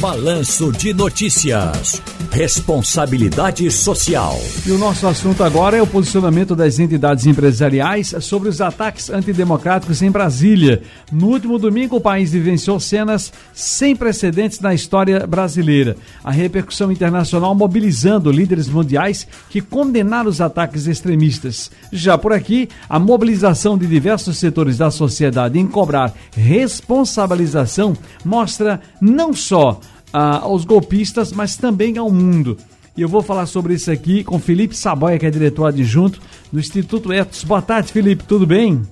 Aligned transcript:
Balanço 0.00 0.70
de 0.72 0.92
Notícias. 0.92 2.02
Responsabilidade 2.30 3.70
Social. 3.70 4.38
E 4.66 4.70
o 4.70 4.76
nosso 4.76 5.06
assunto 5.06 5.42
agora 5.42 5.78
é 5.78 5.82
o 5.82 5.86
posicionamento 5.86 6.54
das 6.54 6.78
entidades 6.78 7.24
empresariais 7.24 8.14
sobre 8.20 8.50
os 8.50 8.60
ataques 8.60 9.08
antidemocráticos 9.08 10.02
em 10.02 10.10
Brasília. 10.10 10.82
No 11.10 11.28
último 11.28 11.58
domingo, 11.58 11.96
o 11.96 12.00
país 12.00 12.32
vivenciou 12.32 12.78
cenas 12.78 13.32
sem 13.54 13.96
precedentes 13.96 14.60
na 14.60 14.74
história 14.74 15.26
brasileira. 15.26 15.96
A 16.22 16.30
repercussão 16.30 16.92
internacional 16.92 17.54
mobilizando 17.54 18.30
líderes 18.30 18.68
mundiais 18.68 19.26
que 19.48 19.62
condenaram 19.62 20.28
os 20.28 20.42
ataques 20.42 20.86
extremistas. 20.86 21.70
Já 21.90 22.18
por 22.18 22.34
aqui, 22.34 22.68
a 22.86 22.98
mobilização 22.98 23.78
de 23.78 23.86
diversos 23.86 24.36
setores 24.36 24.76
da 24.76 24.90
sociedade 24.90 25.58
em 25.58 25.66
cobrar 25.66 26.12
responsabilização 26.36 27.96
mostra 28.22 28.78
não 29.00 29.32
só 29.32 29.80
ah, 30.12 30.38
aos 30.38 30.64
golpistas, 30.64 31.32
mas 31.32 31.56
também 31.56 31.98
ao 31.98 32.10
mundo. 32.10 32.56
E 32.96 33.02
eu 33.02 33.08
vou 33.08 33.22
falar 33.22 33.46
sobre 33.46 33.74
isso 33.74 33.90
aqui 33.90 34.24
com 34.24 34.38
Felipe 34.38 34.74
Saboia, 34.74 35.18
que 35.18 35.26
é 35.26 35.30
diretor 35.30 35.66
adjunto 35.66 36.20
do 36.50 36.58
Instituto 36.58 37.12
Etos. 37.12 37.44
Boa 37.44 37.60
tarde, 37.60 37.92
Felipe, 37.92 38.24
tudo 38.24 38.46
bem? 38.46 38.82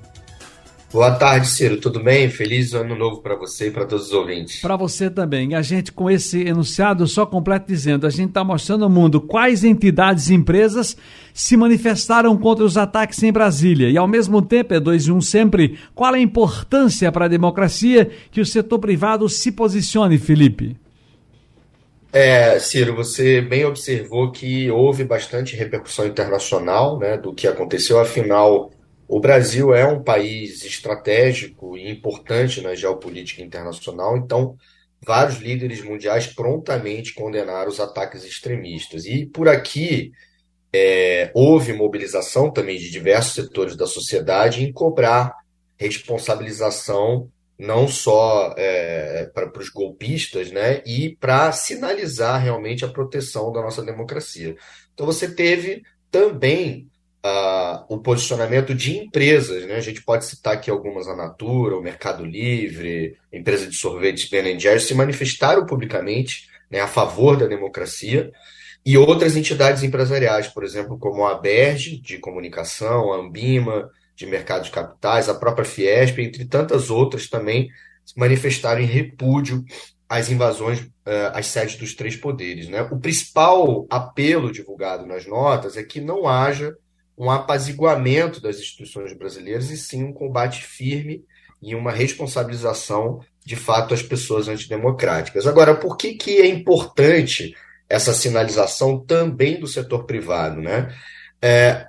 Boa 0.95 1.11
tarde, 1.11 1.49
Ciro. 1.49 1.77
Tudo 1.79 2.01
bem? 2.01 2.31
Feliz 2.31 2.73
ano 2.73 2.95
novo 2.95 3.21
para 3.21 3.35
você 3.35 3.67
e 3.67 3.71
para 3.73 3.85
todos 3.85 4.07
os 4.07 4.13
ouvintes. 4.13 4.61
Para 4.61 4.77
você 4.77 5.11
também. 5.11 5.51
E 5.51 5.55
a 5.57 5.61
gente, 5.61 5.91
com 5.91 6.09
esse 6.09 6.43
enunciado, 6.43 7.05
só 7.09 7.27
completo 7.27 7.67
dizendo: 7.67 8.07
a 8.07 8.11
gente 8.11 8.29
está 8.29 8.45
mostrando 8.45 8.85
ao 8.85 8.91
mundo 8.91 9.21
quais 9.21 9.65
entidades 9.65 10.29
e 10.29 10.35
empresas 10.35 10.97
se 11.33 11.57
manifestaram 11.57 12.37
contra 12.37 12.65
os 12.65 12.77
ataques 12.77 13.21
em 13.25 13.33
Brasília. 13.33 13.91
E, 13.91 13.97
ao 13.99 14.07
mesmo 14.07 14.41
tempo, 14.41 14.73
é 14.73 14.79
dois 14.79 15.09
e 15.09 15.11
um 15.11 15.21
sempre, 15.21 15.77
qual 15.97 16.15
a 16.15 16.21
importância 16.21 17.11
para 17.11 17.25
a 17.25 17.29
democracia 17.29 18.09
que 18.31 18.41
o 18.41 18.47
setor 18.47 18.79
privado 18.79 19.29
se 19.29 19.51
posicione, 19.51 20.17
Felipe? 20.17 20.77
É, 22.17 22.61
Ciro, 22.61 22.95
você 22.95 23.41
bem 23.41 23.65
observou 23.65 24.31
que 24.31 24.71
houve 24.71 25.03
bastante 25.03 25.57
repercussão 25.57 26.07
internacional 26.07 26.97
né, 26.97 27.17
do 27.17 27.35
que 27.35 27.49
aconteceu, 27.49 27.99
afinal, 27.99 28.71
o 29.09 29.19
Brasil 29.19 29.75
é 29.75 29.85
um 29.85 30.01
país 30.01 30.65
estratégico 30.65 31.77
e 31.77 31.91
importante 31.91 32.61
na 32.61 32.73
geopolítica 32.77 33.43
internacional, 33.43 34.17
então 34.17 34.57
vários 35.05 35.39
líderes 35.39 35.83
mundiais 35.83 36.29
prontamente 36.29 37.13
condenaram 37.15 37.69
os 37.69 37.81
ataques 37.81 38.23
extremistas. 38.23 39.07
E 39.07 39.27
por 39.27 39.49
aqui 39.49 40.13
é, 40.73 41.33
houve 41.35 41.73
mobilização 41.73 42.49
também 42.49 42.79
de 42.79 42.93
diversos 42.93 43.35
setores 43.35 43.77
da 43.77 43.89
sociedade 43.89 44.63
em 44.63 44.73
cobrar 44.73 45.35
responsabilização 45.77 47.29
não 47.59 47.87
só 47.87 48.55
é, 48.57 49.31
para 49.33 49.59
os 49.59 49.69
golpistas, 49.69 50.51
né, 50.51 50.83
e 50.85 51.17
para 51.17 51.53
sinalizar 51.53 52.43
realmente 52.43 52.85
a 52.85 52.89
proteção 52.89 53.53
da 53.53 53.63
nossa 53.63 53.83
democracia. 53.83 54.57
Então 54.93 55.07
você 55.07 55.33
teve 55.33 55.83
também 56.11 56.89
uh, 57.25 57.85
o 57.89 57.99
posicionamento 57.99 58.75
de 58.75 58.99
empresas, 58.99 59.67
né? 59.67 59.77
A 59.77 59.81
gente 59.81 60.03
pode 60.03 60.27
citar 60.27 60.55
aqui 60.55 60.71
algumas, 60.71 61.09
a 61.09 61.17
Natura, 61.17 61.77
o 61.77 61.83
Mercado 61.83 62.25
Livre, 62.25 63.17
empresa 63.33 63.67
de 63.67 63.75
sorvetes 63.75 64.29
Ben 64.29 64.59
Jerry's, 64.59 64.85
se 64.85 64.95
manifestaram 64.95 65.65
publicamente 65.67 66.49
né, 66.71 66.81
a 66.81 66.87
favor 66.87 67.37
da 67.37 67.47
democracia 67.47 68.31
e 68.85 68.99
outras 68.99 69.35
entidades 69.35 69.83
empresariais, 69.83 70.47
por 70.47 70.63
exemplo, 70.63 70.99
como 70.99 71.27
a 71.27 71.35
Berge, 71.35 71.97
de 71.97 72.19
comunicação, 72.19 73.13
a 73.13 73.17
Ambima, 73.17 73.91
de 74.17 74.27
mercado 74.27 74.65
de 74.65 74.71
capitais, 74.71 75.29
a 75.29 75.35
própria 75.35 75.65
Fiesp, 75.65 76.19
entre 76.19 76.45
tantas 76.45 76.91
outras 76.91 77.29
também 77.29 77.69
manifestaram 78.17 78.81
em 78.81 78.87
repúdio 78.87 79.65
às 80.09 80.31
invasões 80.31 80.81
uh, 80.81 81.33
às 81.33 81.47
sedes 81.47 81.77
dos 81.77 81.95
três 81.95 82.17
poderes. 82.17 82.69
Né? 82.69 82.83
O 82.83 82.99
principal 82.99 83.87
apelo 83.91 84.53
divulgado 84.53 85.07
nas 85.07 85.27
notas 85.27 85.77
é 85.77 85.83
que 85.83 86.01
não 86.01 86.29
haja 86.29 86.77
um 87.17 87.31
apaziguamento 87.31 88.41
das 88.41 88.59
instituições 88.59 89.17
brasileiras 89.17 89.71
e 89.71 89.77
sim 89.77 90.05
um 90.05 90.13
combate 90.13 90.65
firme 90.65 91.25
e 91.63 91.75
uma 91.75 91.93
responsabilização 91.93 93.21
de 93.45 93.57
fato 93.57 93.95
às 93.95 94.03
pessoas 94.03 94.49
antidemocráticas. 94.49 95.47
Agora, 95.47 95.75
por 95.75 95.97
que, 95.97 96.15
que 96.15 96.39
é 96.39 96.47
importante 96.47 97.55
essa 97.89 98.13
sinalização 98.13 98.99
também 98.99 99.61
do 99.61 99.67
setor 99.67 100.05
privado? 100.05 100.61
Né? 100.61 100.93
É, 101.41 101.87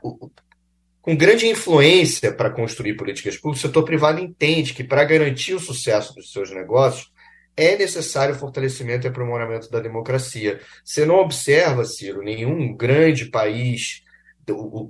com 1.05 1.15
grande 1.15 1.45
influência 1.45 2.33
para 2.33 2.49
construir 2.49 2.95
políticas 2.95 3.37
públicas, 3.37 3.63
o 3.63 3.67
setor 3.67 3.83
privado 3.83 4.19
entende 4.19 4.73
que 4.73 4.83
para 4.83 5.03
garantir 5.03 5.53
o 5.53 5.59
sucesso 5.59 6.15
dos 6.15 6.31
seus 6.31 6.49
negócios 6.49 7.11
é 7.55 7.77
necessário 7.77 8.33
o 8.33 8.37
fortalecimento 8.39 9.05
e 9.05 9.09
aprimoramento 9.09 9.69
da 9.69 9.79
democracia. 9.79 10.59
Você 10.83 11.05
não 11.05 11.17
observa, 11.17 11.85
Ciro, 11.85 12.23
nenhum 12.23 12.75
grande 12.75 13.25
país 13.25 14.01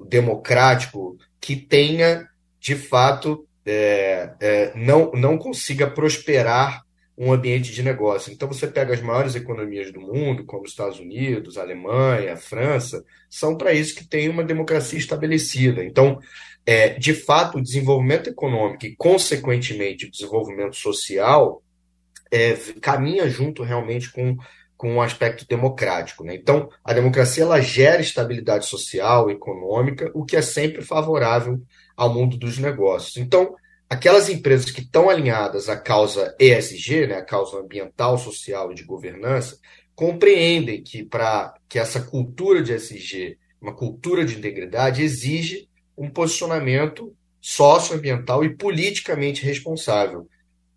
democrático 0.07 1.17
que 1.41 1.57
tenha, 1.57 2.25
de 2.61 2.75
fato, 2.75 3.45
é, 3.65 4.31
é, 4.39 4.71
não, 4.73 5.11
não 5.11 5.37
consiga 5.37 5.85
prosperar 5.85 6.84
um 7.17 7.31
ambiente 7.31 7.71
de 7.71 7.81
negócio. 7.81 8.31
Então, 8.31 8.47
você 8.47 8.67
pega 8.67 8.93
as 8.93 9.01
maiores 9.01 9.35
economias 9.35 9.91
do 9.91 10.01
mundo, 10.01 10.45
como 10.45 10.63
os 10.63 10.71
Estados 10.71 10.99
Unidos, 10.99 11.57
a 11.57 11.61
Alemanha, 11.61 12.33
a 12.33 12.37
França, 12.37 13.03
são 13.29 13.57
para 13.57 13.73
isso 13.73 13.95
que 13.95 14.07
tem 14.07 14.27
uma 14.27 14.43
democracia 14.43 14.99
estabelecida. 14.99 15.83
Então, 15.83 16.19
é, 16.65 16.89
de 16.89 17.13
fato, 17.13 17.57
o 17.57 17.61
desenvolvimento 17.61 18.29
econômico 18.29 18.85
e, 18.85 18.95
consequentemente, 18.95 20.05
o 20.05 20.11
desenvolvimento 20.11 20.75
social 20.75 21.63
é, 22.31 22.53
caminha 22.81 23.29
junto 23.29 23.63
realmente 23.63 24.11
com 24.11 24.37
com 24.77 24.95
um 24.95 25.01
aspecto 25.01 25.47
democrático. 25.47 26.23
Né? 26.23 26.35
Então, 26.35 26.69
a 26.83 26.93
democracia 26.93 27.43
ela 27.43 27.61
gera 27.61 28.01
estabilidade 28.01 28.65
social, 28.65 29.29
econômica, 29.29 30.11
o 30.13 30.25
que 30.25 30.35
é 30.35 30.41
sempre 30.41 30.81
favorável 30.81 31.61
ao 31.95 32.13
mundo 32.13 32.37
dos 32.37 32.57
negócios. 32.57 33.17
Então, 33.17 33.55
aquelas 33.89 34.29
empresas 34.29 34.71
que 34.71 34.81
estão 34.81 35.09
alinhadas 35.09 35.69
à 35.69 35.77
causa 35.77 36.35
ESG, 36.39 37.07
né, 37.07 37.15
a 37.15 37.25
causa 37.25 37.57
ambiental, 37.57 38.17
social 38.17 38.71
e 38.71 38.75
de 38.75 38.83
governança, 38.83 39.57
compreendem 39.95 40.83
que 40.83 41.03
para 41.03 41.53
que 41.69 41.79
essa 41.79 42.01
cultura 42.01 42.61
de 42.61 42.73
ESG, 42.73 43.37
uma 43.61 43.75
cultura 43.75 44.25
de 44.25 44.37
integridade, 44.37 45.01
exige 45.01 45.69
um 45.97 46.09
posicionamento 46.09 47.15
socioambiental 47.39 48.43
e 48.43 48.55
politicamente 48.55 49.45
responsável, 49.45 50.27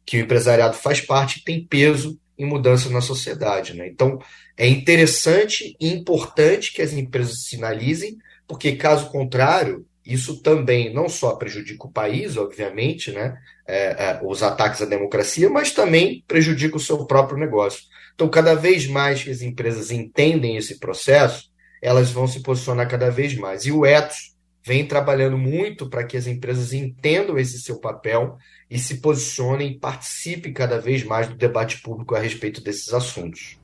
que 0.05 0.19
o 0.19 0.21
empresariado 0.21 0.77
faz 0.77 1.01
parte 1.01 1.39
e 1.39 1.45
tem 1.45 1.65
peso 1.65 2.19
em 2.39 2.45
mudanças 2.45 2.93
na 2.93 3.01
sociedade. 3.01 3.75
Né? 3.75 3.89
Então, 3.89 4.19
é 4.57 4.69
interessante 4.69 5.77
e 5.81 5.93
importante 5.93 6.73
que 6.73 6.83
as 6.83 6.93
empresas 6.93 7.45
sinalizem, 7.45 8.17
porque, 8.47 8.77
caso 8.77 9.11
contrário, 9.11 9.85
isso 10.09 10.41
também 10.41 10.91
não 10.93 11.07
só 11.07 11.37
prejudica 11.37 11.87
o 11.87 11.93
país, 11.93 12.39
obviamente, 12.39 13.13
né? 13.13 13.37
É, 13.67 13.77
é, 13.77 14.21
os 14.25 14.43
ataques 14.43 14.81
à 14.81 14.87
democracia, 14.87 15.51
mas 15.51 15.71
também 15.71 16.25
prejudica 16.27 16.79
o 16.79 16.81
seu 16.81 17.05
próprio 17.05 17.39
negócio. 17.39 17.83
Então, 18.15 18.27
cada 18.27 18.55
vez 18.55 18.89
mais 18.89 19.23
que 19.23 19.29
as 19.29 19.43
empresas 19.43 19.91
entendem 19.91 20.57
esse 20.57 20.79
processo, 20.79 21.51
elas 21.83 22.11
vão 22.11 22.27
se 22.27 22.41
posicionar 22.41 22.89
cada 22.89 23.11
vez 23.11 23.37
mais. 23.37 23.67
E 23.67 23.71
o 23.71 23.85
Etos 23.85 24.35
vem 24.65 24.87
trabalhando 24.87 25.37
muito 25.37 25.91
para 25.91 26.05
que 26.05 26.17
as 26.17 26.27
empresas 26.27 26.73
entendam 26.73 27.39
esse 27.39 27.61
seu 27.61 27.79
papel 27.79 28.39
e 28.71 28.79
se 28.79 29.03
posicionem 29.03 29.73
e 29.73 29.79
participem 29.79 30.55
cada 30.55 30.81
vez 30.81 31.05
mais 31.05 31.29
do 31.29 31.37
debate 31.37 31.83
público 31.83 32.15
a 32.15 32.19
respeito 32.19 32.63
desses 32.63 32.95
assuntos. 32.95 33.59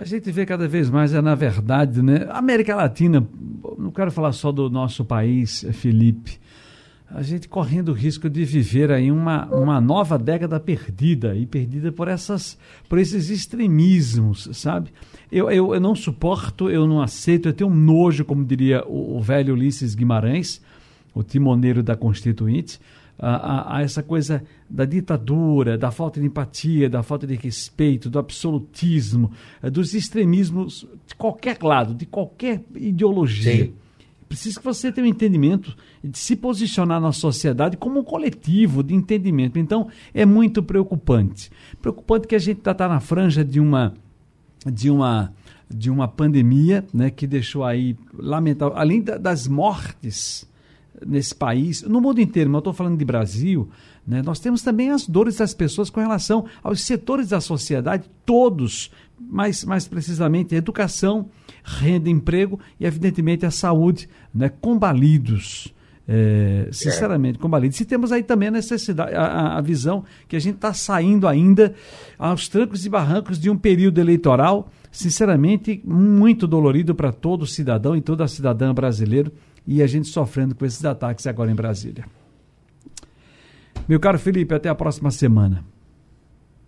A 0.00 0.04
gente 0.06 0.32
vê 0.32 0.46
cada 0.46 0.66
vez 0.66 0.88
mais, 0.88 1.12
é 1.12 1.20
na 1.20 1.34
verdade, 1.34 2.00
né? 2.00 2.26
América 2.30 2.74
Latina, 2.74 3.22
não 3.76 3.90
quero 3.90 4.10
falar 4.10 4.32
só 4.32 4.50
do 4.50 4.70
nosso 4.70 5.04
país, 5.04 5.62
Felipe, 5.74 6.38
a 7.10 7.20
gente 7.20 7.46
correndo 7.46 7.90
o 7.90 7.92
risco 7.92 8.30
de 8.30 8.42
viver 8.42 8.90
aí 8.90 9.12
uma, 9.12 9.44
uma 9.48 9.78
nova 9.78 10.18
década 10.18 10.58
perdida, 10.58 11.36
e 11.36 11.44
perdida 11.44 11.92
por, 11.92 12.08
essas, 12.08 12.56
por 12.88 12.98
esses 12.98 13.28
extremismos, 13.28 14.48
sabe? 14.54 14.88
Eu, 15.30 15.50
eu, 15.50 15.74
eu 15.74 15.80
não 15.80 15.94
suporto, 15.94 16.70
eu 16.70 16.86
não 16.86 17.02
aceito, 17.02 17.50
eu 17.50 17.52
tenho 17.52 17.68
um 17.68 17.76
nojo, 17.76 18.24
como 18.24 18.42
diria 18.42 18.82
o, 18.86 19.18
o 19.18 19.20
velho 19.20 19.52
Ulisses 19.52 19.94
Guimarães, 19.94 20.62
o 21.14 21.22
timoneiro 21.22 21.82
da 21.82 21.94
Constituinte, 21.94 22.80
a, 23.20 23.76
a, 23.76 23.82
essa 23.82 24.02
coisa 24.02 24.42
da 24.68 24.84
ditadura, 24.84 25.76
da 25.76 25.90
falta 25.90 26.18
de 26.18 26.26
empatia, 26.26 26.88
da 26.88 27.02
falta 27.02 27.26
de 27.26 27.34
respeito, 27.34 28.08
do 28.08 28.18
absolutismo, 28.18 29.30
eh, 29.62 29.68
dos 29.68 29.92
extremismos 29.94 30.86
de 31.06 31.14
qualquer 31.14 31.58
lado, 31.62 31.94
de 31.94 32.06
qualquer 32.06 32.62
ideologia. 32.74 33.66
Sim. 33.66 33.74
Precisa 34.26 34.58
que 34.58 34.64
você 34.64 34.92
tenha 34.92 35.06
um 35.06 35.10
entendimento 35.10 35.76
de 36.02 36.16
se 36.16 36.36
posicionar 36.36 37.00
na 37.00 37.12
sociedade 37.12 37.76
como 37.76 37.98
um 38.00 38.04
coletivo 38.04 38.82
de 38.82 38.94
entendimento. 38.94 39.58
Então, 39.58 39.88
é 40.14 40.24
muito 40.24 40.62
preocupante. 40.62 41.50
Preocupante 41.82 42.28
que 42.28 42.36
a 42.36 42.38
gente 42.38 42.58
está 42.58 42.72
tá 42.72 42.88
na 42.88 43.00
franja 43.00 43.44
de 43.44 43.60
uma 43.60 43.92
de 44.64 44.88
uma 44.90 45.32
de 45.72 45.88
uma 45.88 46.08
pandemia, 46.08 46.84
né, 46.92 47.10
que 47.10 47.28
deixou 47.28 47.64
aí 47.64 47.96
lamentável, 48.12 48.76
além 48.76 49.00
da, 49.00 49.16
das 49.16 49.46
mortes 49.46 50.49
nesse 51.06 51.34
país, 51.34 51.82
no 51.82 52.00
mundo 52.00 52.20
inteiro, 52.20 52.50
mas 52.50 52.56
eu 52.56 52.60
estou 52.60 52.72
falando 52.72 52.98
de 52.98 53.04
Brasil, 53.04 53.68
Né? 54.06 54.22
Nós 54.22 54.40
temos 54.40 54.62
também 54.62 54.90
as 54.90 55.06
dores 55.06 55.36
das 55.36 55.54
pessoas 55.54 55.90
com 55.90 56.00
relação 56.00 56.46
aos 56.62 56.80
setores 56.82 57.28
da 57.28 57.40
sociedade, 57.40 58.10
todos, 58.24 58.90
mais, 59.18 59.64
mais 59.64 59.86
precisamente 59.86 60.54
a 60.54 60.58
educação, 60.58 61.28
renda, 61.62 62.08
emprego 62.08 62.58
e, 62.78 62.86
evidentemente, 62.86 63.44
a 63.44 63.50
saúde, 63.50 64.08
né? 64.34 64.48
combalidos. 64.48 65.72
É, 66.12 66.68
sinceramente, 66.72 67.38
combalidos. 67.38 67.78
E 67.78 67.84
temos 67.84 68.10
aí 68.10 68.24
também 68.24 68.48
a 68.48 68.50
necessidade, 68.50 69.14
a, 69.14 69.58
a 69.58 69.60
visão 69.60 70.04
que 70.26 70.34
a 70.34 70.40
gente 70.40 70.56
está 70.56 70.74
saindo 70.74 71.28
ainda 71.28 71.72
aos 72.18 72.48
trancos 72.48 72.84
e 72.84 72.88
barrancos 72.88 73.38
de 73.38 73.48
um 73.48 73.56
período 73.56 74.00
eleitoral, 74.00 74.72
sinceramente, 74.90 75.80
muito 75.84 76.46
dolorido 76.46 76.94
para 76.94 77.12
todo 77.12 77.46
cidadão 77.46 77.96
e 77.96 78.00
toda 78.00 78.26
cidadã 78.26 78.74
brasileiro, 78.74 79.32
e 79.66 79.82
a 79.82 79.86
gente 79.86 80.08
sofrendo 80.08 80.54
com 80.54 80.64
esses 80.64 80.84
ataques 80.84 81.26
agora 81.26 81.50
em 81.50 81.54
Brasília. 81.54 82.04
Meu 83.88 84.00
caro 84.00 84.18
Felipe, 84.18 84.54
até 84.54 84.68
a 84.68 84.74
próxima 84.74 85.10
semana. 85.10 85.64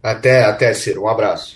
Até, 0.03 0.45
até, 0.45 0.75
Ciro. 0.75 1.03
Um 1.03 1.09
abraço. 1.09 1.51